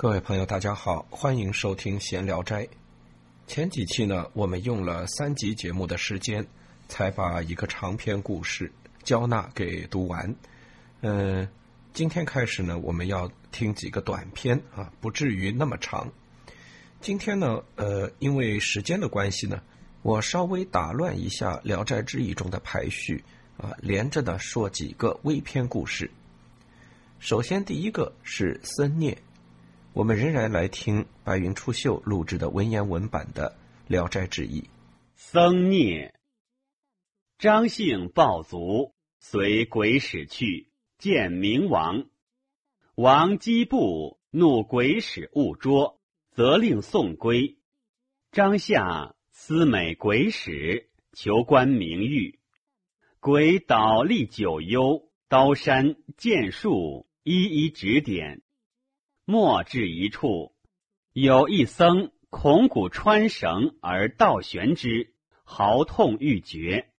[0.00, 2.64] 各位朋友，大家好，欢迎收听《闲聊斋》。
[3.46, 6.42] 前几期呢，我们用了三集节目的时间，
[6.88, 10.34] 才把一个长篇故事交纳给读完。
[11.02, 11.46] 嗯，
[11.92, 16.10] 今天开始呢，我们要听几个短篇啊，不至于那么长。
[17.02, 19.60] 今天呢，呃，因为时间的关系呢，
[20.00, 23.22] 我稍微打乱一下《聊斋志异》中的排序
[23.58, 26.10] 啊，连着的说几个微篇故事。
[27.18, 29.14] 首先，第一个是僧孽。
[29.92, 33.58] 我们仍然来听白云出岫录制的文言文版的
[33.90, 34.60] 《聊斋志异》。
[35.16, 36.14] 僧孽，
[37.38, 42.06] 张姓暴卒，随鬼使去，见冥王。
[42.94, 45.98] 王击部怒鬼使误捉，
[46.30, 47.58] 责令送归。
[48.30, 52.38] 张下思美鬼使，求官名誉。
[53.18, 58.42] 鬼倒立九幽，刀山剑术，一一指点。
[59.24, 60.54] 莫至一处，
[61.12, 66.90] 有一僧孔骨穿绳而倒悬之，嚎痛欲绝。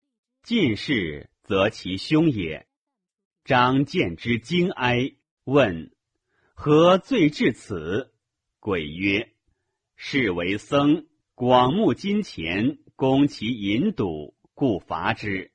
[0.44, 2.68] 进士则其凶也。
[3.44, 5.92] 张见之惊哀，问
[6.54, 8.14] 何罪至此？
[8.60, 9.34] 鬼曰：
[9.96, 15.52] 是为僧广募金钱，供其淫赌，故罚之。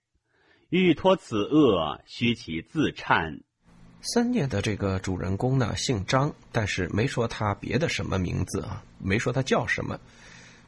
[0.69, 3.43] 欲脱此恶，须其自忏。
[4.03, 9.99] 三念的这个主人公呢，姓张，但是没说他别的什么名字啊，没说他叫什么。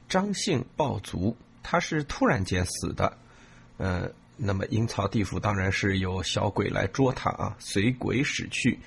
[0.09, 3.17] 张姓暴卒，他是突然间死的。
[3.77, 8.79] 呃，那么阴曹地府当然是有小鬼来捉他啊，随鬼使去。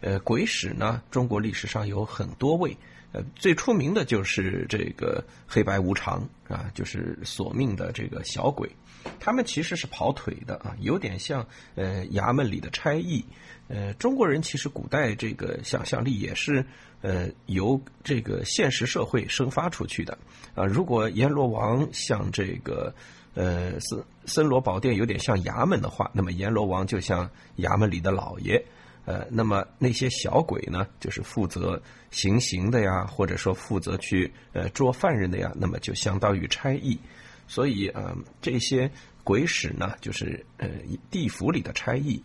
[0.00, 2.76] 呃，鬼使呢，中国历史上有很多位，
[3.12, 8.70] 呃，最出名的就是这个黑白无常啊，就是索命的这个小鬼。
[9.18, 13.24] 他们其实是跑腿的啊，有点像呃衙门里的差役。
[13.68, 16.64] 呃，中国人其实古代这个想象力也是
[17.00, 20.18] 呃由这个现实社会生发出去的
[20.54, 20.64] 啊。
[20.64, 22.94] 如果阎罗王像这个
[23.34, 28.64] 呃森森罗宝殿有点像衙门的话，那么阎罗王就像衙门里的老爷。
[29.04, 31.80] 呃，那么那些小鬼呢，就是负责
[32.10, 36.98] 行刑的呀，或者说负责去呃捉犯人的呀，那么就相当于差役。
[37.46, 38.90] 所以啊，这些
[39.24, 40.68] 鬼使呢，就是呃
[41.10, 42.22] 地府里的差役。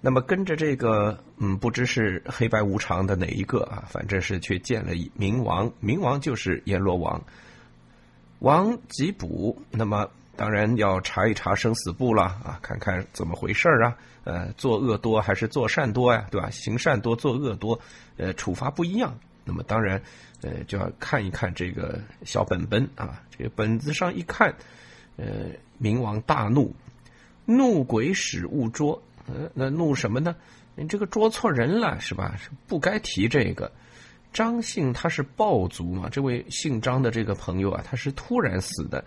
[0.00, 7.22] 那么跟着这个，嗯，不知是黑白无常的哪一个啊，反正是去见了冥王，冥王就是阎罗王。
[8.40, 16.50] 王吉卜，那么当然要查一查生死簿了啊，看看怎么回事啊，呃，作恶多还是做善多呀，对吧？
[16.50, 17.78] 行善多，做恶多，
[18.16, 19.16] 呃，处罚不一样。
[19.44, 20.00] 那么当然，
[20.42, 24.54] 呃，就要看一看这个小本本啊，这个本子上一看，
[25.16, 25.50] 呃，
[25.80, 26.74] 冥王大怒，
[27.44, 29.00] 怒鬼使误捉。
[29.26, 30.34] 呃，那怒什么呢？
[30.74, 32.36] 你这个捉错人了是吧？
[32.66, 33.70] 不该提这个。
[34.32, 39.04] 张姓他是暴卒嘛，这位姓张的这个朋友啊，他是突然死的，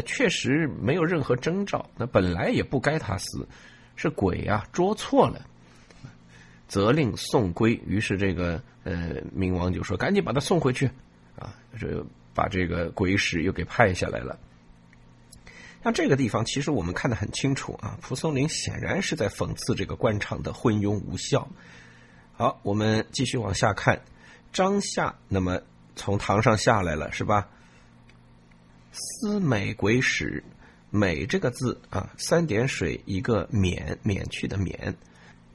[0.00, 1.90] 确实没有任何征兆。
[1.98, 3.46] 那本来也不该他死，
[3.94, 5.44] 是鬼啊捉错了，
[6.66, 7.78] 责令送归。
[7.86, 10.86] 于是这个呃冥王就说：“赶紧把他送回去
[11.38, 14.38] 啊！”这把这个鬼使又给派下来了。
[15.82, 17.98] 像这个地方，其实我们看得很清楚啊。
[18.00, 21.48] 蒲松龄显然是在讽刺这个官场的昏庸无效。
[22.34, 24.00] 好，我们继续往下看。
[24.52, 25.60] 张夏，那么
[25.96, 27.48] 从堂上下来了，是吧？
[28.92, 30.44] 思美鬼使，
[30.90, 34.94] 美这个字啊，三点水一个免，免去的免。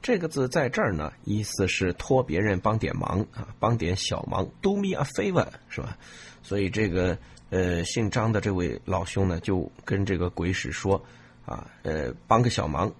[0.02, 5.96] 这个字在这儿呢，意思是托别人帮点忙啊，帮点小忙，do me a favor，是吧？
[6.42, 7.16] 所以这个。
[7.50, 11.02] 呃，姓张的这位老兄呢，就跟这个鬼使说
[11.46, 12.92] ：“啊，呃，帮个小忙，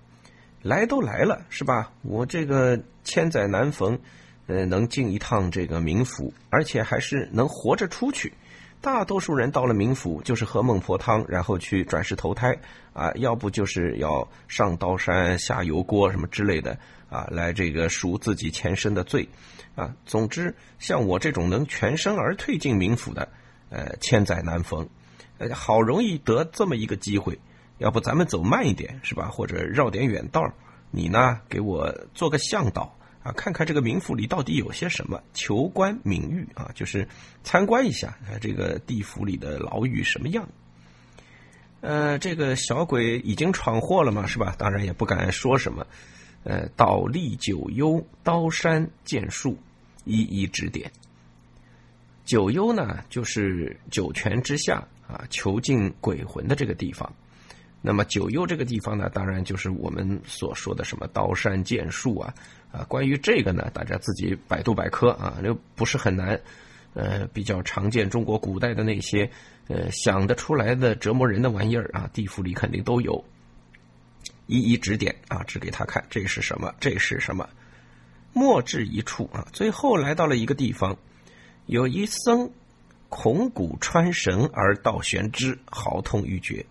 [0.62, 1.93] 来都来了，是吧？
[2.00, 3.98] 我这个千载难逢，
[4.47, 8.32] 呃，能进一趟这个冥府，而且还是能活着出去。
[8.81, 12.56] 大多数人到了冥府，就是喝孟婆汤，然后去转世投胎，
[12.93, 16.78] 啊，要不就是要上刀山下油锅什么之类的，
[17.09, 19.28] 啊，来这个赎自己前生的罪，
[19.75, 23.28] 啊，总之，像我这种能全身而退进冥府的。”
[23.71, 24.89] 呃，千载难逢，
[25.36, 27.39] 呃，好容易得这么一个机会，
[27.77, 29.28] 要不咱们走慢一点是吧？
[29.28, 30.42] 或者绕点远道
[30.91, 32.97] 你呢给我做个向导
[33.36, 37.09] 看看这个冥府里到底有些什么，求官名誉啊，就是
[37.42, 40.48] 参观一下这个地府里的牢狱什么样。
[41.80, 44.54] 呃，这个小鬼已经闯祸了嘛，是吧？
[44.59, 45.86] 当然也不敢说什么。
[46.45, 49.59] 呃，倒立九幽，刀山剑术，
[50.04, 50.91] 一一指点。
[52.25, 57.13] 九幽呢，就是九泉之下啊，囚禁鬼魂的这个地方。
[57.80, 62.34] 那么九幽这个地方呢，当然就是我们所说的什么刀山剑树啊
[62.72, 62.84] 啊。
[62.84, 66.41] 关于这个呢，大家自己百度百科啊，又不是很难。
[66.95, 69.30] 呃，比较常见中国古代的那些
[69.69, 73.22] 呃想得出来的折磨人的玩意儿啊，地府里肯定都有。
[74.47, 77.48] 一一指点啊，指给他看这是什么，这是什么。
[78.33, 80.97] 莫至一处啊，最后来到了一个地方，
[81.66, 82.51] 有一僧
[83.09, 86.65] 孔骨穿绳而倒悬之，嚎痛欲绝。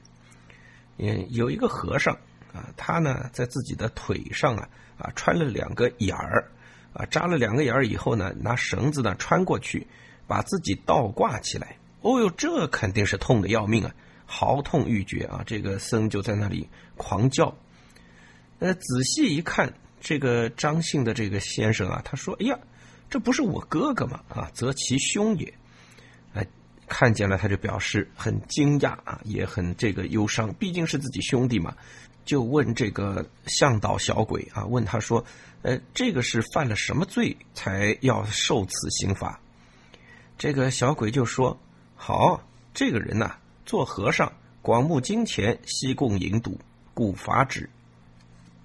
[0.98, 2.14] 嗯，有一个和尚
[2.54, 4.68] 啊，他呢在自己的腿上啊
[4.98, 6.52] 啊穿了两个眼儿
[6.94, 9.86] 啊，扎了两个眼儿以后呢，拿绳子呢穿过去，
[10.28, 11.78] 把自己倒挂起来。
[12.02, 13.94] 哦呦，这肯定是痛的要命啊，
[14.26, 15.44] 嚎痛欲绝啊！
[15.46, 17.56] 这个僧就在那里狂叫。
[18.60, 19.74] 呃，仔细一看。
[20.00, 22.58] 这个张姓的这个先生啊，他说：“哎呀，
[23.10, 24.24] 这不是我哥哥吗？
[24.30, 25.52] 啊，则其兄也。”
[26.88, 31.76] 看见了他就表示很惊讶啊，也很这个忧伤，毕竟是自己兄弟嘛。
[32.26, 35.24] 就问这个向导小鬼啊，问他说
[35.64, 39.40] ：“呃，这个是犯了什么罪才要受此刑罚？”
[40.38, 41.58] 这个小鬼就说
[41.96, 42.42] ：“好，
[42.74, 44.32] 这个人呐，做和尚，
[44.62, 46.60] 广募金钱，西贡银赌，
[46.94, 47.70] 故罚之。”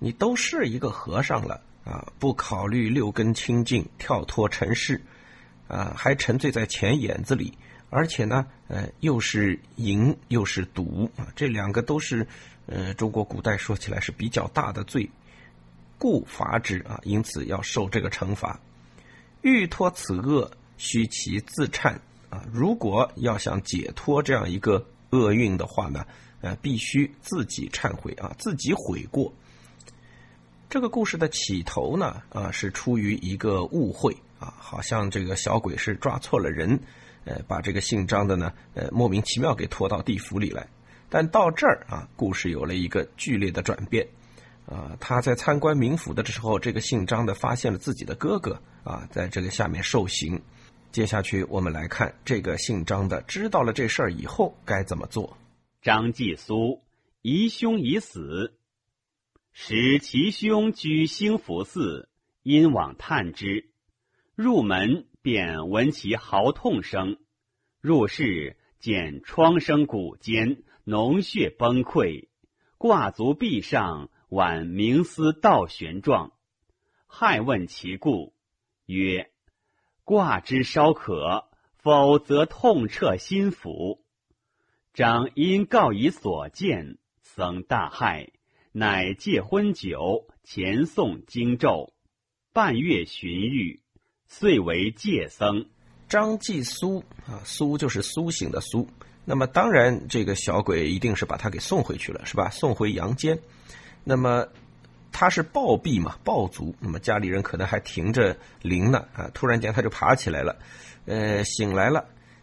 [0.01, 5.01] 你都是一个和尚了啊，不考虑六根清净，跳脱尘世，
[5.69, 7.57] 啊，还沉醉在钱眼子里，
[7.95, 12.27] 而且呢，呃，又是淫又是赌啊，这两个都是，
[12.65, 15.07] 呃，中国古代说起来是比较大的罪，
[15.99, 18.59] 故罚之啊，因此要受这个惩罚。
[19.43, 21.95] 欲脱此恶，须其自忏
[22.31, 22.43] 啊。
[22.51, 26.07] 如果要想解脱这样一个厄运的话呢，
[26.41, 29.31] 呃，必须自己忏悔啊，自己悔过。
[30.71, 36.81] 这个故事的起头呢，啊，是出于一个误会啊，好像这个小鬼是抓错了人，
[37.25, 40.69] 呃，把这个姓张的呢，呃，莫名其妙给拖到地府里来。
[41.09, 44.09] 但到这儿啊，故事有了一个剧烈的转变，
[44.67, 50.43] 啊，他在参观冥府的时候，这个姓张的发现了自己的哥哥啊，在这个下面受刑。
[50.91, 55.37] 接下去我们来看这个姓张的知道了这事儿以后该怎么做。
[55.81, 56.83] 张继苏
[57.23, 58.55] 疑兄已死。
[59.55, 62.09] 使其兄居兴福寺，
[62.43, 63.69] 因往探之，
[64.35, 67.19] 入门便闻其嚎痛声。
[67.81, 72.29] 入室见疮生骨间，脓血崩溃，
[72.77, 76.33] 挂足壁上，宛冥丝倒悬状。
[77.09, 78.35] 骇问其故，
[78.87, 79.31] 曰
[80.05, 84.01] ：“挂之稍可，否则痛彻心腑。”
[84.93, 88.31] 张因告以所见，僧大骇。
[88.75, 91.93] 乃借婚酒，前诵经咒，
[92.55, 93.83] 半月寻狱，
[94.35, 95.67] 遂为戒僧。
[96.09, 98.89] 张继苏啊，苏就是苏醒的苏。
[99.27, 102.49] 那么当然，这个小鬼一定是把他给送回去了，是吧？
[102.49, 103.39] 送回阳间。
[104.03, 104.49] 那么
[105.13, 106.75] 他是暴毙嘛，暴卒。
[106.81, 110.57] 那么家里人可能还停着灵呢啊，突然间他就爬起来了，
[111.05, 112.03] 呃，醒来了，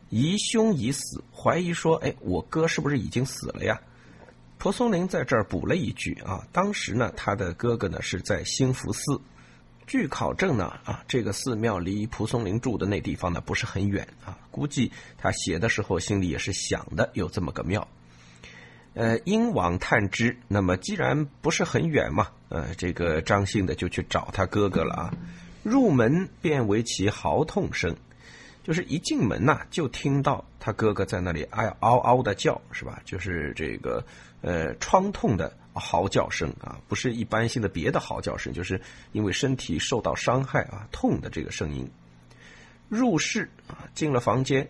[0.10, 3.82] 疑兄已死，怀疑说，哎，我哥是不是已经死了呀？
[4.60, 9.20] 蒲松龄在这儿补了一句啊，当时呢，他的哥哥呢是在兴福寺。
[9.90, 17.88] 据考证呢，啊，这个寺庙离蒲松龄住的那地方呢不是很远啊，估计他写的时候心里也是想的有这么个庙。
[18.94, 25.14] 呃，因往探知，那么既然不是很远嘛，呃，这个张姓的就去找他哥哥了啊。
[25.64, 27.96] 入门便为其嚎痛声。
[28.62, 33.02] 就是一进门呐，就听到他哥哥在那里哎嗷嗷的叫，是吧？
[33.04, 34.06] 就是这个
[34.42, 38.80] 呃疮痛的嚎叫声啊，不是一般性的别的嚎叫声，就是
[39.14, 41.90] 因为身体受到伤害啊痛的这个声音。
[42.90, 44.70] 入室啊，进了房间，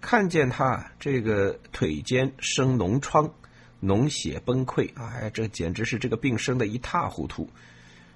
[0.00, 3.30] 看见他这个腿间生脓疮，
[3.82, 7.48] 脓血崩溃啊，哎，这简直是这个病生的一塌糊涂。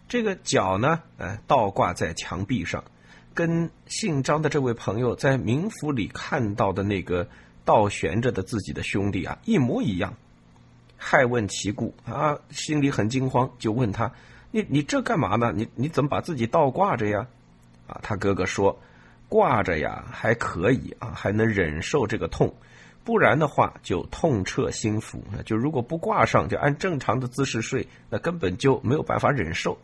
[0.06, 2.84] 这个脚呢，呃，倒挂在墙壁上。
[3.34, 7.28] 跟姓张的这位朋友在冥府里看到的那个
[7.64, 10.16] 倒悬着的自己的兄弟啊，一模一样。
[10.98, 14.12] 害问其故啊，心里很惊慌，就问他
[14.50, 15.52] ：“你你这干嘛呢？
[15.54, 17.24] 你你怎么把自己倒挂着呀？”
[17.86, 18.78] 啊，他哥哥说
[19.30, 22.48] ：“挂着呀，还可以啊，还能忍受这个痛；
[23.04, 25.20] 不然的话，就痛彻心腑。
[25.46, 29.78] 就如果不挂上，就按正常的姿势睡，那根本就没有办法忍受。”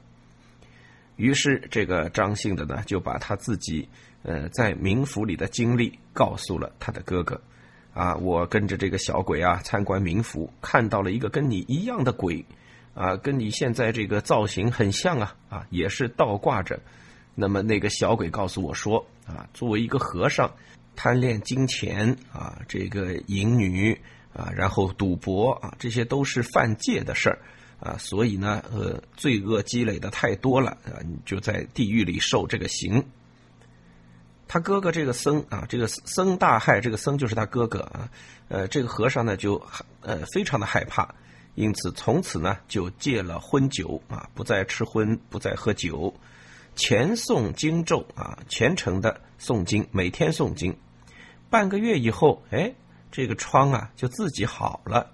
[1.16, 3.88] 于是，这个张姓的呢，就把他自己
[4.24, 7.40] 呃在冥府里的经历告诉了他的哥哥。
[7.94, 12.44] 啊，我跟着这个小鬼啊参观冥府，看到了一个跟你一样的鬼，
[12.92, 16.80] 啊，跟你现在这个造型很像啊，啊，也是倒挂着。
[17.36, 20.52] 那么那个小鬼告诉我说，啊，作为一个和尚，
[20.96, 23.96] 贪恋金钱啊，这个淫女
[24.32, 27.38] 啊，然后赌博啊，这些都是犯戒的事儿
[27.78, 33.04] 啊，所以呢，呃，罪恶积累的太多了啊，你就在地狱里受这个刑。
[34.46, 38.08] 他哥哥这个僧啊，这个僧大害，这个僧就是他哥哥啊，
[38.48, 39.60] 呃，这个和尚呢就
[40.02, 41.14] 呃非常的害怕，
[41.54, 46.14] 因此从此呢就戒了荤酒啊，不再吃荤，不再喝酒，
[46.76, 50.76] 虔诵经咒啊，虔诚的诵经，每天诵经。
[51.50, 52.74] 半个月以后，哎，
[53.10, 55.10] 这个疮啊就自己好了。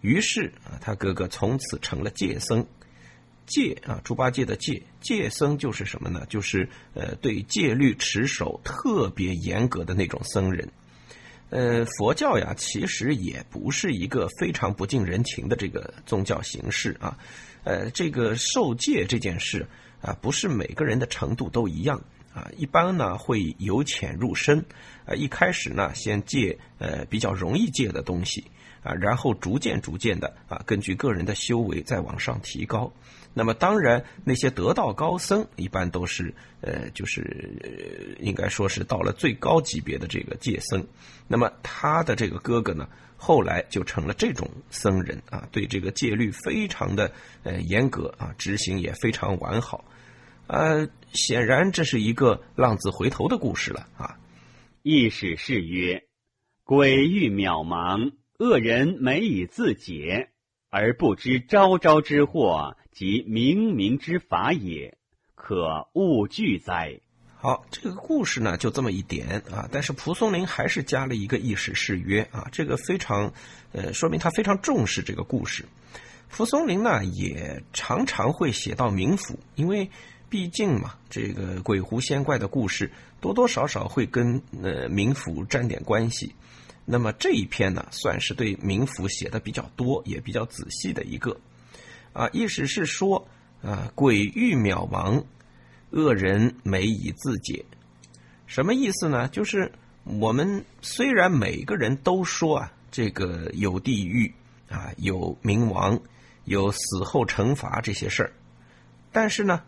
[0.00, 2.66] 于是啊，他哥哥从此成了戒僧。
[3.48, 6.24] 戒啊，猪八戒的戒，戒僧就是什么呢？
[6.28, 10.70] 就是呃，对戒律持守特别严格的那种僧人。
[11.50, 17.18] 呃，佛教呀，其实也不是一个非常不近人情的这个宗教形式啊。
[17.64, 19.66] 呃，这个受戒这件事
[20.02, 22.02] 啊，不是每个人的程度都一样
[22.34, 22.50] 啊。
[22.56, 24.62] 一般呢，会由浅入深
[25.06, 25.14] 啊。
[25.14, 28.44] 一开始呢，先戒呃比较容易戒的东西
[28.82, 32.92] 啊，然后逐渐逐渐的啊，根据个人的修为再往上提高。
[33.38, 40.84] 那么当然，那些得道高僧一般都是呃，就是应该说是到了最高级别的这个戒僧。
[41.28, 47.12] 那么他的这个哥哥呢，后来就成了这种僧人啊，对这个戒律非常的
[47.44, 49.84] 呃严格啊，执行也非常完好。
[50.48, 54.18] 呃，显然这是一个浪子回头的故事了啊。
[54.82, 56.02] 意史是曰：
[56.64, 60.30] 鬼欲渺茫，恶人每以自解，
[60.70, 62.76] 而不知昭昭之祸。
[62.98, 64.98] 即冥冥之法也，
[65.36, 66.98] 可勿惧哉。
[67.36, 73.32] 好，这个故事呢就这么一点啊，但是蒲松龄还是加了一个意史誓约啊，这个非常
[73.70, 75.64] 呃，说明他非常重视这个故事。
[76.28, 79.88] 蒲松龄呢也常常会写到冥府，因为
[80.28, 82.90] 毕竟嘛，这个鬼狐仙怪的故事
[83.20, 86.34] 多多少少会跟呃冥府沾点关系。
[86.84, 91.38] 那么这一篇呢，算是对冥府写的比较多，也比较仔细的一个。
[92.12, 93.28] 啊，意思是说，
[93.62, 95.24] 啊，鬼欲渺茫，
[95.90, 97.64] 恶人没以自解。
[98.46, 99.28] 什么意思呢？
[99.28, 99.70] 就是
[100.04, 104.32] 我们虽然每个人都说啊，这个有地狱
[104.70, 106.00] 啊，有冥王，
[106.44, 108.32] 有死后惩罚这些事儿，
[109.12, 109.62] 但是呢，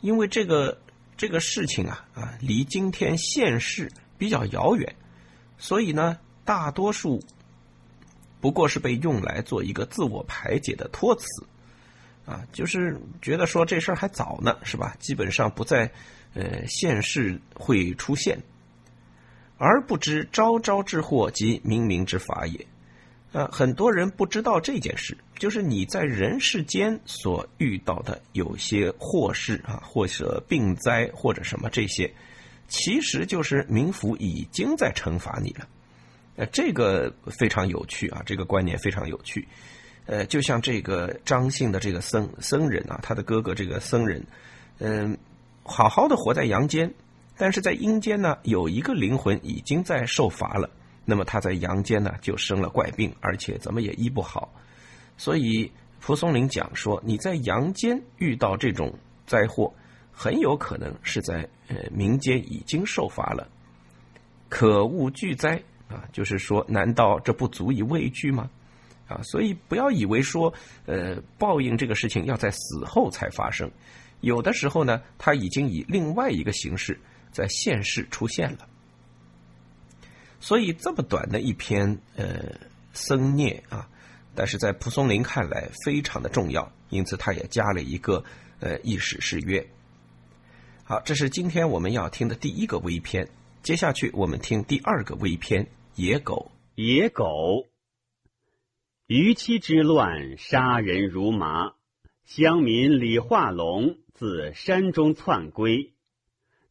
[0.00, 0.80] 因为这个
[1.16, 4.94] 这个事情啊啊，离今天现世比较遥远，
[5.58, 7.20] 所以呢，大多数
[8.40, 11.26] 不过是被用来做一个自我排解的托词。
[12.24, 14.96] 啊，就是觉得说这事儿还早呢，是吧？
[15.00, 15.90] 基本上不在
[16.34, 18.38] 呃现世会出现，
[19.58, 22.66] 而不知昭昭之祸及冥冥之法也。
[23.32, 32.12] 啊，很多人不知道这件事，就是你在人世间所遇到的有些祸事啊，或者病灾或者什么这些，
[32.66, 35.68] 其实就是冥府已经在惩罚你了。
[36.34, 39.46] 呃，这个非常有趣啊，这个观念非常有趣。
[40.10, 44.20] 呃，就像这个张姓的这个僧僧人啊，他的哥哥这个僧人，
[44.78, 45.16] 嗯，
[45.62, 46.92] 好好的活在阳间，
[47.36, 50.68] 但是在阴间呢，有一个灵魂已经在受罚了。
[51.04, 54.52] 那么他在阳间呢，就生了怪病，而且怎么也医不好。
[55.16, 58.92] 所以蒲松龄讲说，你在阳间遇到这种
[59.28, 59.72] 灾祸，
[60.10, 63.46] 很有可能是在呃民间已经受罚了。
[64.48, 68.50] 可恶巨灾啊，就是说，难道这不足以畏惧吗？
[69.10, 70.54] 啊，所以不要以为说，
[70.86, 73.68] 呃，报应这个事情要在死后才发生，
[74.20, 77.00] 有的时候呢，它已经以另外一个形式
[77.32, 78.68] 在现世出现了。
[80.38, 82.54] 所以这么短的一篇呃
[82.92, 83.88] 僧孽啊，
[84.36, 88.22] 但是在蒲松龄看来非常的重要，因此他也加了一个
[88.60, 89.66] 呃意史誓约。
[90.84, 93.28] 好，这是今天我们要听的第一个微篇，
[93.62, 95.64] 接下去我们听第二个微篇
[95.96, 96.52] 《野狗》。
[96.82, 97.69] 野狗。
[99.12, 101.72] 逾期之乱，杀人如麻。
[102.22, 105.94] 乡民李化龙自山中窜归，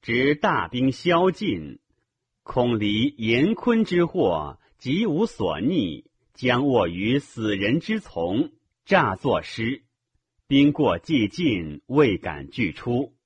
[0.01, 1.79] 执大兵宵禁，
[2.43, 8.53] 恐离严坤之祸，即无所逆，将卧于死人之丛，
[8.85, 9.83] 诈作诗。
[10.47, 13.17] 兵过既尽，未敢拒出。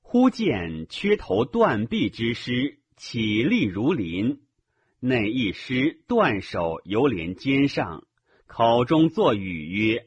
[0.00, 4.40] 忽见缺头断臂之师，起立如林。
[4.98, 8.04] 内一师断手犹连肩上。
[8.46, 10.06] 口中作语曰：“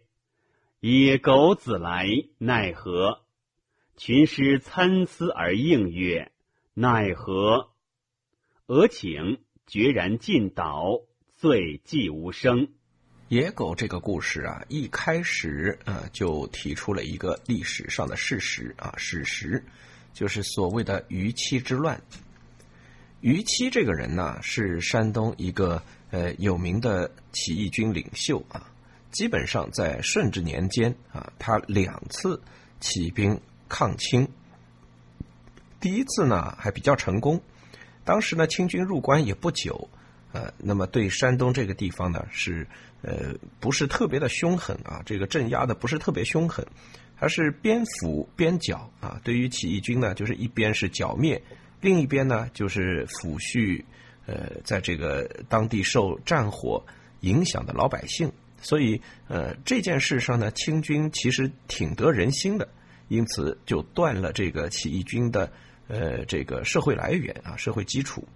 [0.79, 3.21] 野狗子来，奈何？”
[3.95, 6.31] 群师参差而应曰
[6.73, 7.69] ：“奈何？”
[8.65, 11.01] 俄顷决然尽倒，
[11.35, 12.69] 醉寂无声。
[13.27, 19.63] 野狗这个故事啊，一开始啊就提出了一个历史上的事实啊，史实
[20.13, 22.01] 就是所谓的虞妻之乱。
[23.21, 28.71] 虞妻这个人呢，是山东一个呃有名的起义军领袖啊。
[29.11, 32.39] 基本上在顺治年间啊，他两次
[32.79, 34.27] 起兵抗清。
[35.79, 37.41] 第一次呢还比较成功，
[38.03, 39.89] 当时呢清军入关也不久，
[40.31, 42.67] 呃，那么对山东这个地方呢是
[43.01, 46.63] 呃不是特别的凶狠啊，这个镇压的不是特别凶狠，
[47.15, 49.19] 还是边抚边剿啊。
[49.23, 51.41] 对于起义军呢，就是一边是剿灭，
[51.81, 53.83] 另一边呢就是抚恤
[54.29, 56.83] 呃在这个当地受战火
[57.21, 58.31] 影响的老百姓。
[58.61, 62.67] 所以，呃，这件事上呢，清军其实挺得人心的，
[63.07, 65.49] 因此就断了这个起义军的
[65.87, 68.27] 呃这个社会来源啊，社会基础。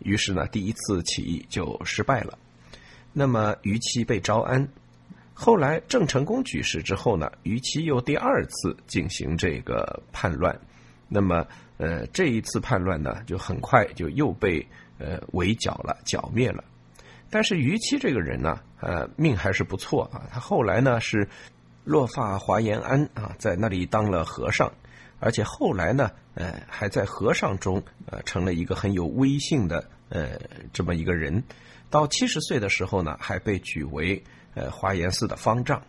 [0.00, 2.36] 于是呢，第一次起义就失败了。
[3.12, 4.68] 那么，于期被招安。
[5.32, 10.60] 后来郑成功举事之后呢，于期又第二次进行这个叛乱。
[11.08, 11.46] 那么，
[11.78, 14.66] 呃，这一次叛乱呢，就很快就又被
[15.00, 16.62] 呃围剿了，剿灭了。
[17.30, 20.28] 但是于期这个人呢，呃，命还是不错啊。
[20.32, 21.26] 他后来呢是
[21.84, 24.70] 落发华严庵啊，在那里当了和尚，
[25.20, 30.38] 而且后来呢，呃，还在和尚中呃成了一个很有威信的呃
[30.72, 31.42] 这么一个人。
[31.88, 34.22] 到七十岁的时候呢，还被举为
[34.54, 35.80] 呃华严寺的方丈，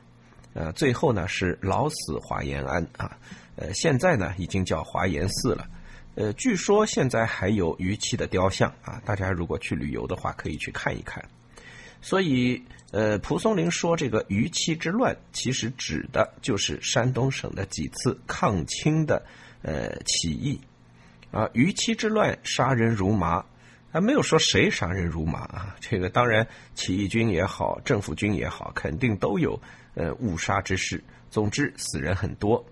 [0.53, 3.17] 呃，最后呢是老死华严庵啊。
[3.55, 5.67] 呃，现在呢已经叫华严寺了。
[6.13, 11.23] 呃，据说现在还有于期的雕像啊，大家如果去旅游的话，可以去看一看。
[12.01, 19.23] 所以，呃，蒲松龄说这个于期之乱，其实指的就是山东省的几次抗清的
[19.61, 20.59] 呃起义
[21.31, 21.49] 啊。
[21.53, 23.45] 于期之乱，杀人如麻，
[23.93, 25.77] 啊，没有说谁杀人如麻啊。
[25.79, 29.57] 这个当然，起义军也好，政府军也好，肯定都有
[29.93, 31.01] 呃误杀之事。
[31.29, 32.65] 总之，死人很多。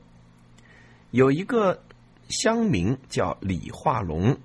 [1.12, 1.81] 有一个。
[2.30, 4.38] 乡名叫李化龙，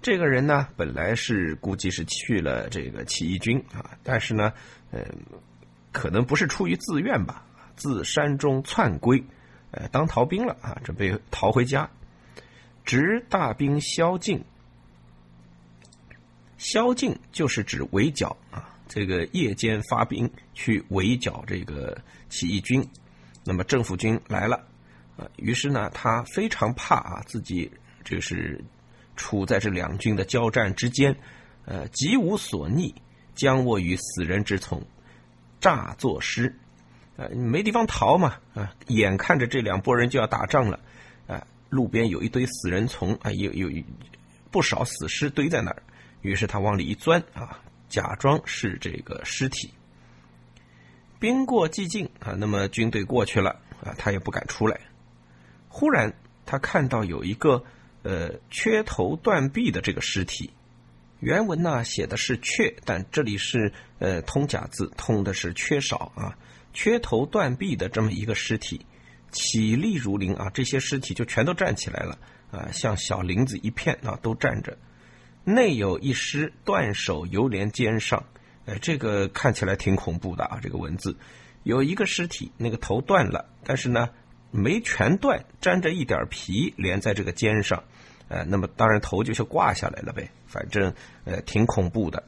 [0.00, 4.52] 这个人呢，本来是估计是去了这个起义军啊，但是呢，
[4.92, 5.04] 嗯，
[5.92, 7.44] 可能不是出于自愿吧，
[7.76, 9.22] 自山中窜归，
[9.72, 11.90] 呃，当逃兵了啊，准备逃回家。
[12.84, 14.42] 值大兵宵禁，
[16.56, 22.00] 宵禁就是指围剿啊，这个夜间发兵去围剿这个
[22.30, 22.88] 起义军，
[23.44, 24.64] 那么政府军来了。
[25.18, 27.70] 啊于是呢，他非常怕啊，自己
[28.04, 28.64] 就是
[29.16, 31.14] 处在这两军的交战之间，
[31.64, 32.94] 呃，极无所逆，
[33.34, 34.80] 将卧于死人之丛，
[35.60, 36.56] 诈作诗，
[37.16, 40.78] 呃，没地方逃嘛，啊，眼看着这两拨人就要打仗了，
[41.26, 43.68] 啊，路边有一堆死人丛，啊，有有
[44.50, 45.82] 不少死尸堆在那儿，
[46.22, 49.74] 于是他往里一钻，啊，假装是这个尸体。
[51.18, 53.50] 兵过寂静啊，那么军队过去了，
[53.82, 54.80] 啊，他也不敢出来。
[55.68, 56.14] 忽然，
[56.46, 57.62] 他看到有一个
[58.02, 60.50] 呃缺头断臂的这个尸体。
[61.20, 66.38] 原文呢写的是“缺”，但这里是呃通假字，通的是缺少啊。
[66.72, 68.86] 缺头断臂的这么一个尸体，
[69.32, 72.18] 起立如林啊，这些尸体就全都站起来了
[72.52, 74.78] 啊，像小林子一片啊，都站着。
[75.42, 78.24] 内有一尸断手犹连肩上，
[78.64, 80.60] 呃，这个看起来挺恐怖的啊。
[80.62, 81.16] 这个文字
[81.64, 84.08] 有一个尸体，那个头断了，但是呢。
[84.50, 87.84] 没全断，沾着一点皮连在这个肩上，
[88.28, 92.22] 呃，那么当然头就是挂下来了呗，反正呃挺恐怖的。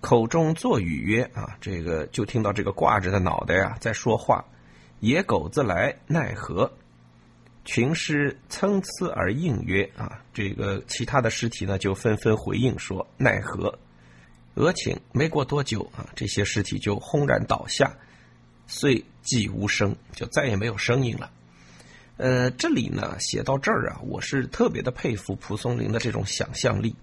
[0.00, 4.44] 口中作语曰：“啊，这个就听到这个挂着的脑袋呀在说话。
[5.00, 6.72] 野狗子来奈何？
[7.64, 13.78] 群尸参差而应曰：啊，这个其他的尸体呢就纷纷回应说奈何。
[14.54, 17.90] 俄顷没过多久啊，这些尸体就轰然倒下。”
[18.66, 21.30] 遂寂无声，就再也没有声音了。
[22.16, 26.94] 呃，这里呢写到这儿啊，我是特别的佩服蒲松龄的这种想象力。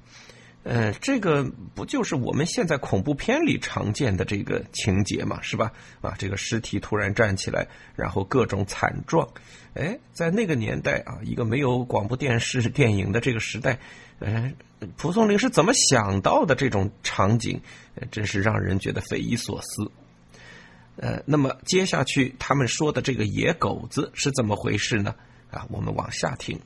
[0.64, 1.44] 呃，这个
[1.74, 5.74] 不就是我们现在恐怖片里常见的这个情节嘛，是吧？
[6.02, 9.28] 啊，这个尸体突然站起来，然后各种惨状。
[9.74, 13.80] 哎，在那个年代啊，一个没有广播电视电影的这个时代，
[14.20, 14.54] 呃，
[14.98, 17.60] 蒲松龄是怎么想到的这种场景？
[18.12, 19.92] 真是让人觉得匪夷所思。
[20.98, 25.16] 呃，那么接下去他们说的这个野狗子是怎么回事呢？
[25.50, 26.60] 啊，我们往下听。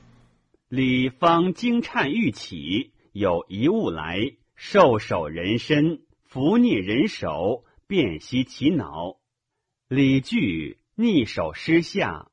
[0.68, 4.18] 李方惊颤欲起，有一物来，
[4.54, 9.16] 兽首人身，伏逆人手，辨析其脑。
[9.88, 12.28] 李惧逆手失下，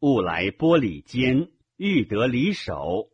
[0.00, 3.08] 物来剥李肩，欲得李手，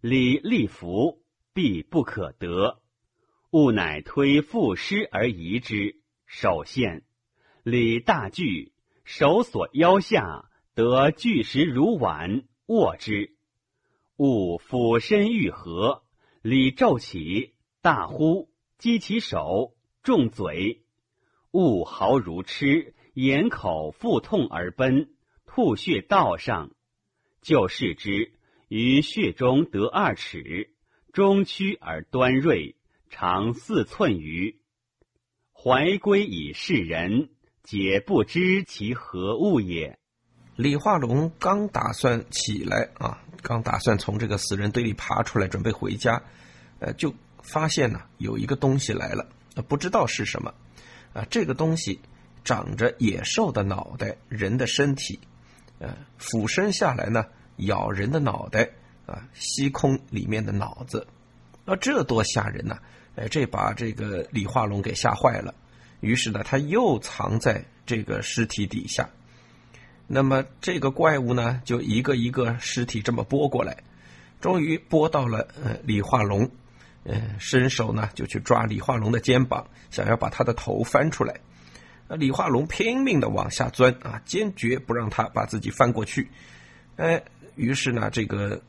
[0.00, 2.80] 李立伏，必不可得。
[3.50, 7.02] 物乃推覆尸而移之，手现。
[7.68, 8.70] 李大惧，
[9.02, 13.34] 手锁腰下，得巨石如碗，握之。
[14.18, 16.04] 吾俯身欲合，
[16.42, 18.48] 李骤起，大呼，
[18.78, 19.74] 击其手，
[20.04, 20.84] 重嘴，
[21.50, 25.10] 物毫如痴，眼口腹痛而奔，
[25.44, 26.70] 吐血道上，
[27.42, 28.32] 就视之，
[28.68, 30.70] 于血中得二尺，
[31.12, 32.76] 中曲而端锐，
[33.10, 34.60] 长四寸余。
[35.52, 37.30] 怀归以示人，
[37.66, 39.98] 皆不知其何物也。
[40.54, 46.22] 李化龙刚打算起来啊，刚打算从这个死人堆里爬出来，准备回家，
[46.78, 49.26] 呃，就发现呢有一个东西来了，
[49.66, 50.54] 不知道是什么，
[51.12, 52.00] 啊，这个东西
[52.44, 55.18] 长着野兽的脑袋，人的身体，
[55.80, 57.26] 呃，俯身下来呢，
[57.56, 58.70] 咬人的脑袋，
[59.06, 61.04] 啊，吸空里面的脑子，
[61.64, 62.78] 啊，这多吓人呐！
[63.16, 65.54] 哎，这把这个李化龙给吓坏了，
[66.00, 69.08] 于是呢，他又藏在这个尸体底下。
[70.06, 73.76] 那么这个怪物呢，就一个一个尸体这么拨过来，
[74.40, 76.48] 终于拨到了呃李化龙，
[77.04, 81.34] 呃，伸手呢就去抓李化龙的肩膀，想要把他的头翻出来。
[82.08, 86.28] 那李化龙拼命的往下钻啊，坚决不让他把自己翻过去。
[86.96, 87.22] 哎，
[87.56, 88.60] 于是呢，这个。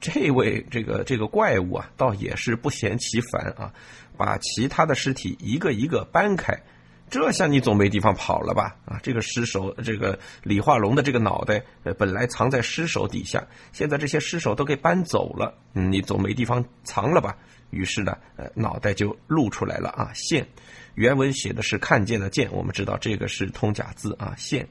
[0.00, 3.72] 这位这个这个怪物啊，倒也是不嫌其烦啊，
[4.16, 6.62] 把其他的尸体一个一个搬开，
[7.10, 8.76] 这下你总没地方跑了吧？
[8.84, 17.36] 啊，这个尸首，这个李化龙的这个脑袋，呃，本来藏在尸首底下，现在这些尸首都给搬走了，嗯，你总没地方藏了吧？
[17.70, 20.46] 于是呢，呃，脑袋就露出来了啊，现，
[20.94, 24.68] 原文写的是看见的见，我们知道这个是通假字啊，现，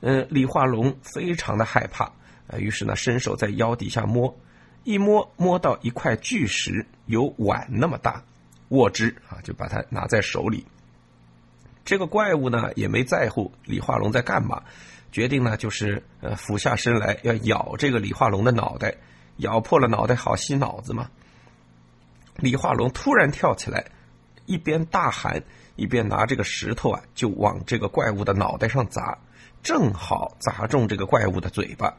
[0.00, 2.10] 嗯，李化龙非常的害怕。
[2.52, 4.36] 呃于是呢，伸手在腰底下摸，
[4.82, 8.24] 一摸摸到一块巨石，有碗那么大，
[8.70, 10.66] 握之啊，就把它拿在手里。
[11.84, 14.62] 这个怪物呢，也没在乎李化龙在干嘛，
[15.12, 18.94] 决定呢，就是呃俯下身来要咬这个李化龙的脑袋，
[19.36, 21.10] 咬破了脑袋好吸脑子嘛。
[22.36, 23.84] 李化龙突然跳起来，
[24.46, 25.42] 一边大喊，
[25.76, 29.18] 一边拿这个石头啊，就往这个怪物的脑袋上砸，
[29.62, 31.92] 正好砸中这个怪物的嘴巴。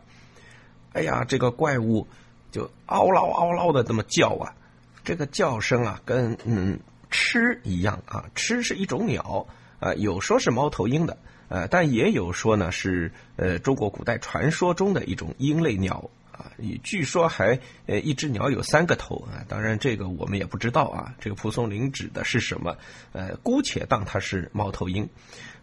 [0.94, 2.08] 哎呀，这个怪物
[2.50, 4.56] 就嗷唠嗷唠的这么叫啊，
[5.04, 9.48] 这个叫声啊，跟嗯吃一样啊，吃是一种鸟
[9.80, 11.18] 啊，有说是猫头鹰的，
[11.50, 16.52] 呃，但也有说呢是呃中国古代传说中的一种鹰类鸟啊，
[16.84, 22.78] 据说还呃一只鸟有三个头啊，当然这个我们也不知道啊，这个蒲松龄指的是什么？
[23.12, 25.08] 呃，姑且当它是猫头鹰，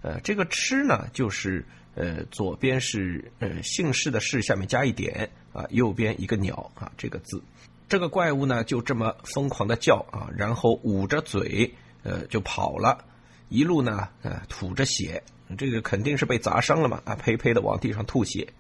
[0.03, 1.65] 呃，这个吃呢就是。
[1.95, 7.43] 呃，左边是呃姓氏的氏，下面加一点啊，右边一个鸟啊，这个字，
[7.89, 13.05] 这个怪物呢就这么疯狂的叫啊，然后捂着嘴呃就跑了，
[13.49, 15.23] 一路呢呃吐着血，
[15.57, 18.53] 这个肯定是被砸伤了嘛啊，呸呸的往地上吐血。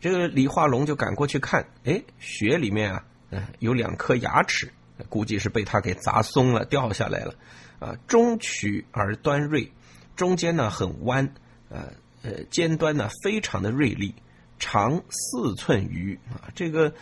[0.00, 4.72] 这个李化龙就赶过去看，哎，血里面啊嗯有两颗牙齿，
[5.08, 7.34] 估计是被他给砸松了掉下来了
[7.78, 9.72] 啊，中曲而端锐，
[10.16, 11.34] 中间呢很弯
[11.68, 11.92] 呃。
[12.24, 14.14] 呃，尖端呢非常的锐利，
[14.60, 16.54] 长四寸余啊。
[16.54, 16.94] 这个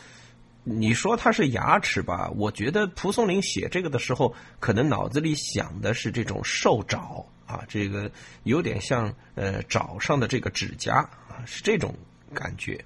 [0.62, 2.30] 你说它是牙齿吧？
[2.36, 8.10] 我觉得蒲松龄写这个的时候，可能脑子里想的是这种兽爪啊，这个
[8.44, 10.94] 有点像呃爪上的这个指甲
[11.28, 11.94] 啊，是这种
[12.34, 12.84] 感觉。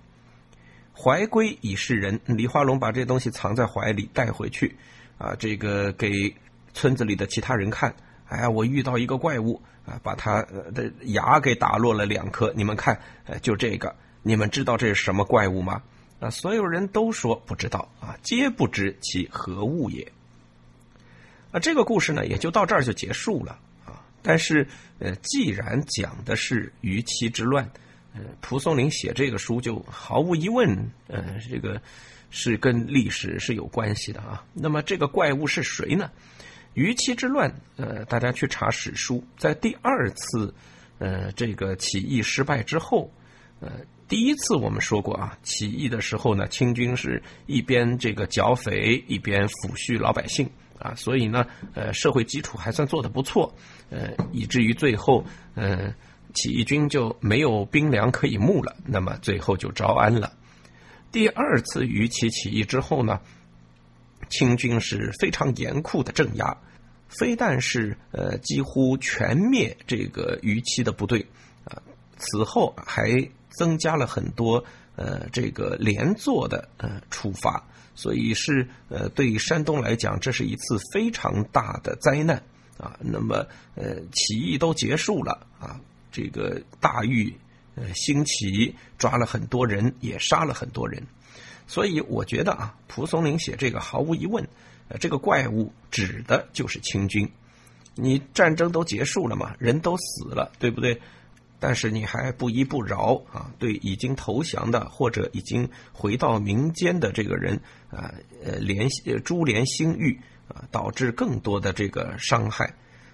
[0.96, 4.76] 怀归以示人，李化龙把这东西藏在怀里带回去
[5.18, 6.34] 啊，这个给
[6.72, 7.94] 村子里的其他人看。
[8.28, 9.60] 哎呀，我遇到一个怪物。
[9.87, 10.40] 啊，把他
[10.72, 12.50] 的牙给打落了两颗。
[12.56, 15.82] 你们看，呃，就这个，你们知道这是什么怪物吗？
[16.24, 20.10] 啊，所有人都说不知道啊，皆不知其何物也。
[21.52, 24.02] 啊，这个故事呢，也就到这儿就结束了啊。
[24.22, 24.66] 但是，
[24.98, 27.70] 呃，既然讲的是虞妻之乱，
[28.14, 31.78] 呃，蒲松龄写这个书就毫无疑问，呃，这个
[32.30, 34.42] 是跟历史是有关系的啊。
[34.54, 36.10] 那么，这个怪物是谁呢？
[36.72, 40.54] 虞妻之乱，呃，大家去查史书，在第二次，
[40.98, 43.12] 呃，这个起义失败之后，
[43.60, 43.72] 呃，
[44.09, 53.55] 第一次我们说过啊，起义的时候呢，清军是一边这个剿匪，一边抚恤老百姓啊，所以呢，呃，社会基础还算做得不错，
[53.90, 55.95] 呃，以至于最后，呃，
[56.35, 60.33] 起义军就没有兵粮可以募了，那么最后就招安了。
[61.11, 63.21] 第二次虞齐起义之后呢？
[64.31, 66.57] 清军是非常严酷的镇压，
[67.09, 71.25] 非但是呃几乎全灭这个逾期的部队，
[71.64, 71.77] 啊，
[72.17, 74.64] 此后还增加了很多
[74.97, 77.62] 呃这个连坐的呃处罚，
[77.95, 82.43] 所以是呃对于山东来讲，这是一次非常大的灾难
[82.79, 82.97] 啊。
[83.01, 85.81] 那么呃起义都结束了啊，
[86.12, 87.35] 这个大狱
[87.75, 91.03] 呃兴起，抓了很多人，也杀了很多人。
[91.67, 94.47] 所以我觉得啊，蒲松龄写这个毫无疑问，
[94.88, 97.27] 呃，这个怪物指的就是清军。
[97.97, 101.01] 你战争都结束了嘛，人都死了，对不对？
[101.66, 108.12] 但是你还不依不饶啊，对已经投降的或者已经回到民间的这个人啊，
[108.44, 108.87] 呃，连
[109.24, 112.70] 株连心郁啊，导致更多的这个伤害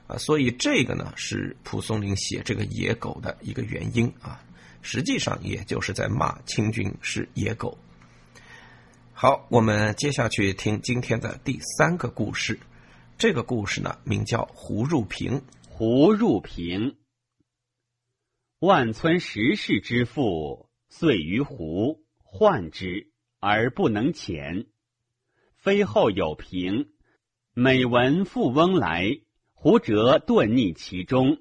[0.08, 4.42] 啊，所以这个呢是蒲松龄写这个野狗的一个原因啊，
[4.82, 7.78] 实际上也就是在骂清军是野狗。
[9.12, 12.58] 好，我们接下去听今天的第三个故事，
[13.16, 15.38] 这个故事呢名叫《胡入平》。
[15.68, 16.96] 胡入平。
[18.60, 24.66] 万村十世之父，遂于湖患之而不能遣。
[25.54, 26.90] 非后有平，
[27.54, 29.22] 每闻富翁来，
[29.54, 31.38] 胡辄遁匿其中。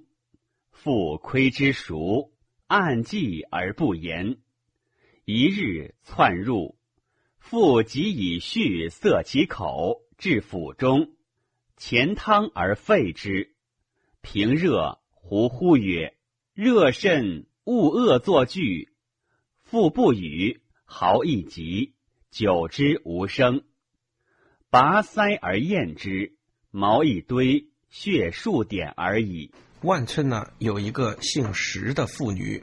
[0.71, 2.32] 复窥之熟，
[2.67, 4.38] 暗记而不言。
[5.25, 6.77] 一日窜入，
[7.38, 11.17] 复即以絮塞其口，至府中，
[11.75, 13.58] 前汤而沸之。
[14.21, 16.15] 平热，胡呼曰。
[16.62, 18.89] 热甚，勿恶作剧。
[19.63, 21.93] 腹不语，毫一急，
[22.32, 23.63] 久之无声。
[24.69, 26.36] 拔腮而咽之，
[26.69, 29.54] 毛一堆，血数点而已。
[29.84, 32.62] 万村呢有一个姓石的妇女，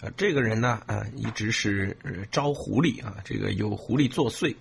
[0.00, 1.98] 啊，这个人呢啊一直是
[2.30, 4.54] 招狐狸啊，这个有狐狸作祟，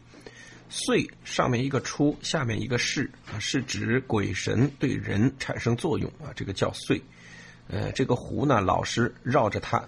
[0.71, 6.99] 祟上面一个出，下面一个是啊，是指鬼神对人产生作用啊，这个叫祟。
[7.71, 9.81] 呃，这个狐呢，老是绕着他，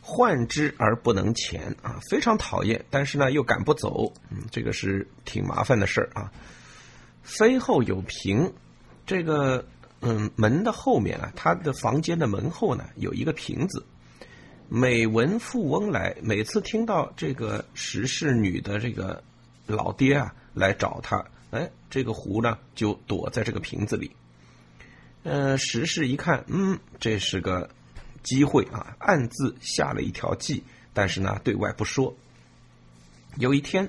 [0.00, 6.32] 患之而不能前啊，非常讨厌，但是呢又赶不走，嗯，这个是挺麻烦的事儿啊。
[7.22, 8.50] 妃后有屏，
[9.04, 9.64] 这个
[10.00, 13.84] 嗯门的后面啊，他的房间的门后呢有一个瓶子，
[14.68, 19.22] 每闻富翁来，每次听到这个石氏女的这个
[19.66, 24.10] 老爹啊来找他，哎，这个狐呢就躲在这个瓶子里。
[25.24, 27.70] 呃，石氏一看，嗯，这是个
[28.24, 32.16] 机会啊，暗自下了一条计，但是呢，对外不说。
[33.38, 33.84] 有一天，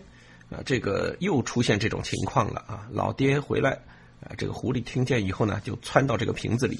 [0.52, 3.72] 啊，这个又出现这种情况了啊，老爹回来，
[4.22, 6.80] 啊，这个狐狸听见以后呢，就窜到这个瓶子里，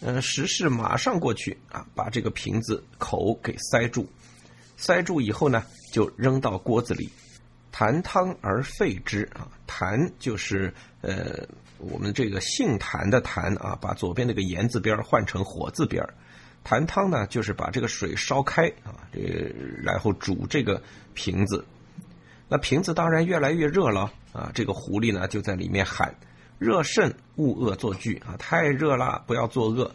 [0.00, 4.06] 嗯，石氏马上过去啊，把这个瓶子口给塞住，
[4.76, 7.08] 塞住以后呢，就扔到锅子里，
[7.80, 11.48] 弹汤而沸之啊，弹就是呃。
[11.78, 16.06] 我们这个姓谭的谭啊，把左边那个言字边换成火字边
[16.62, 19.50] 弹汤呢，就是把这个水烧开啊，这
[19.82, 20.82] 然后煮这个
[21.14, 21.64] 瓶子。
[22.50, 24.52] 那瓶子当然越来越热了啊。
[24.54, 26.14] 这个狐狸呢就在里面喊
[26.60, 28.36] ：“热甚，勿恶作剧啊！
[28.38, 29.90] 太热了，不要作恶。”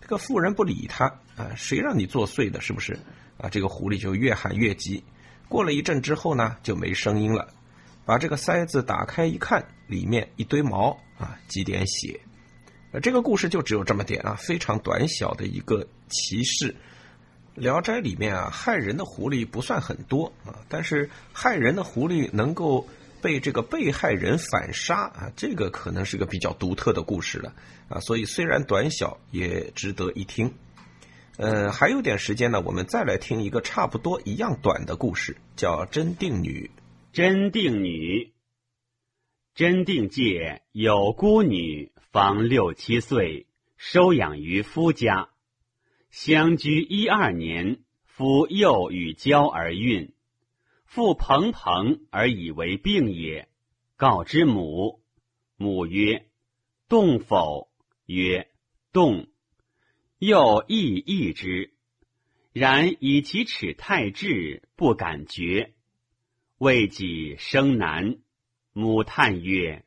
[0.00, 1.04] 这个妇人不理他
[1.36, 2.62] 啊，谁让你作祟的？
[2.62, 2.98] 是不是？
[3.36, 5.04] 啊，这个狐狸就越喊越急。
[5.48, 7.48] 过了一阵之后呢，就没声音了。
[8.04, 10.98] 把这个塞子打开一看，里面一堆毛。
[11.18, 12.20] 啊，几点血？
[12.92, 16.72] 呃，这个故事就只有这么点啊，非常短小的一个奇事。
[17.60, 22.86] 《聊斋》里面啊，害人的狐狸不算很多啊，但是害人的狐狸能够
[23.20, 27.52] 被这个被害人反杀啊，这个可能是个比较独特的故事了
[27.88, 27.98] 啊。
[27.98, 30.54] 所以虽然短小，也值得一听。
[31.38, 36.68] 呃，还有点时间呢，我们再来听一个差不多一样短的故事，叫《真定女》。
[37.12, 38.32] 真定女。
[39.54, 43.46] 真定界有孤女，方六七岁，
[43.76, 45.28] 收养于夫家。
[46.10, 50.12] 相居一二年，夫幼与交而孕，
[50.86, 53.48] 父蓬蓬而以为病也，
[53.96, 55.04] 告之母。
[55.56, 56.26] 母曰
[56.88, 57.68] ：“动否？”
[58.06, 58.48] 曰
[58.92, 59.28] ：“动。”
[60.18, 61.70] 又亦易之，
[62.52, 65.72] 然以其齿太稚，不敢绝。
[66.58, 68.16] 未己生男。
[68.72, 69.84] 母叹曰：“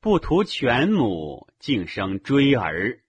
[0.00, 3.00] 不图全母，竟生追儿。”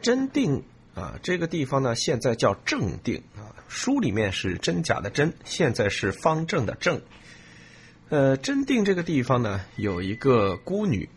[0.00, 3.54] 真定啊，这个地方呢，现在叫正定啊。
[3.68, 7.02] 书里面是真假的真，现在是方正的正。
[8.08, 11.08] 呃，真定这个地方呢，有一个孤女，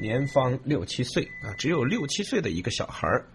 [0.00, 3.28] 年方六七岁啊，只有六七岁的一个小孩儿。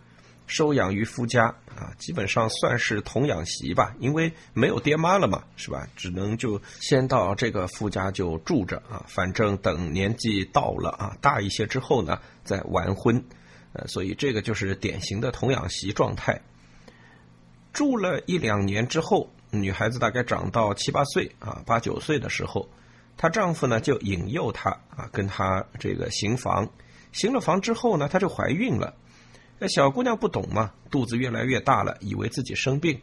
[0.47, 5.87] 收养于夫家啊，基本上算是童养媳吧，因为没有爹妈了嘛，是吧？
[5.95, 13.23] 只能就先到这个夫家就住着啊，反正等年纪到了啊，大一些之后呢，再完婚。
[13.73, 16.39] 呃，所以这个就是典型的童养媳状态。
[17.73, 22.69] 住了一两年之后，女孩子大概长到七八岁啊，八九岁的时候，
[23.17, 26.69] 她丈夫呢就引诱她啊，跟她这个行房。
[27.11, 28.93] 行了房之后呢，她就怀孕了。
[29.57, 32.99] 那小姑娘不懂嘛，肚子越来越大了，以为自己生病，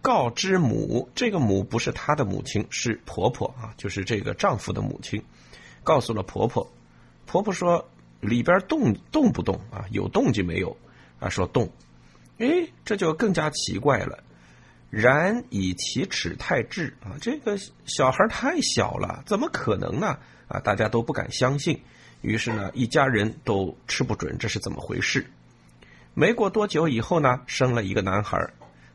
[0.00, 1.08] 告知母。
[1.14, 5.22] 这个母不是她的母亲，是婆婆啊，就是这个丈夫的母亲。
[5.82, 6.70] 告诉了婆婆，
[7.26, 7.88] 婆婆说
[8.20, 9.84] ：“里边动动不动啊？
[9.90, 10.76] 有动静没有？
[11.18, 11.70] 啊，说动，
[12.38, 12.46] 哎，
[12.84, 14.22] 这就更加奇怪了。
[14.90, 20.18] 然以其齿太稚啊，这个小孩太小了，怎么可能呢？
[20.46, 21.80] 啊，大家都不敢相信。
[22.20, 25.26] 于是呢，一家人都吃不准这是怎么回事。
[26.18, 28.38] 没过多久以后呢，生了一个男孩。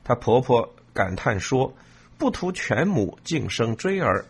[0.03, 1.71] 她婆婆感叹说
[2.17, 4.25] ：“不图全母，竟生锥儿。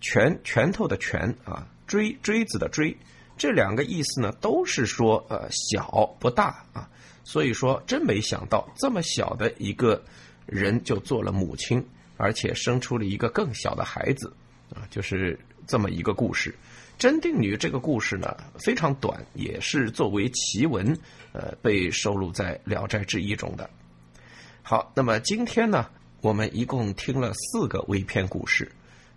[0.00, 2.96] 拳拳头的拳啊，锥锥子的锥，
[3.36, 6.88] 这两个意思呢，都是说呃小不大啊。
[7.24, 10.00] 所以说，真没想到这么小的一个。”
[10.44, 11.82] 人就做了母亲，
[12.16, 14.34] 而且生出了一个更小的孩子，
[14.74, 16.52] 啊，就是这么一个故事。
[16.98, 20.96] 真定女这个故事呢非常短，也是作为奇闻，
[21.32, 23.68] 呃，被收录在《聊斋志异》中的。
[24.62, 28.70] 好，那么今天呢，我们一共听了四个微篇故事，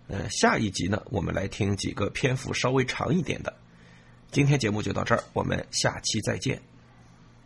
[0.08, 3.54] 呃，下一集呢，我们来听几个篇幅稍微长一点的。
[4.32, 6.60] 今天节目就到这儿，我们下期再见。